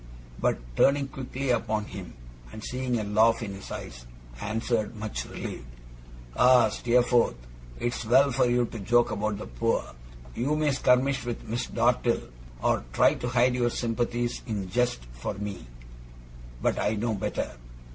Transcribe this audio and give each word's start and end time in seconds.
But 0.39 0.57
turning 0.75 1.09
quickly 1.09 1.51
upon 1.51 1.85
him, 1.85 2.15
and 2.51 2.63
seeing 2.63 2.97
a 2.99 3.03
laugh 3.03 3.43
in 3.43 3.53
his 3.53 3.69
eyes, 3.71 4.07
I 4.41 4.47
answered, 4.47 4.95
much 4.95 5.25
relieved: 5.27 5.67
'Ah, 6.35 6.69
Steerforth! 6.69 7.35
It's 7.79 8.03
well 8.05 8.31
for 8.31 8.47
you 8.47 8.65
to 8.65 8.79
joke 8.79 9.11
about 9.11 9.37
the 9.37 9.45
poor! 9.45 9.93
You 10.33 10.55
may 10.55 10.71
skirmish 10.71 11.23
with 11.23 11.43
Miss 11.47 11.67
Dartle, 11.67 12.29
or 12.63 12.83
try 12.93 13.13
to 13.13 13.27
hide 13.29 13.53
your 13.53 13.69
sympathies 13.69 14.41
in 14.47 14.71
jest 14.71 15.03
from 15.13 15.43
me, 15.43 15.67
but 16.63 16.79
I 16.79 16.95
know 16.95 17.13
better. 17.13 17.51